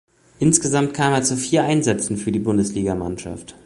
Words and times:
Insgesamt 0.39 0.95
kam 0.95 1.13
er 1.13 1.21
zu 1.21 1.37
vier 1.37 1.63
Einsätzen 1.63 2.17
für 2.17 2.31
die 2.31 2.39
Bundesligamannschaft. 2.39 3.55